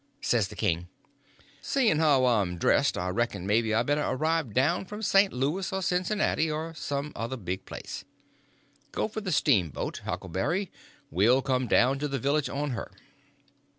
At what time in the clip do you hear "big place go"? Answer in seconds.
7.37-9.07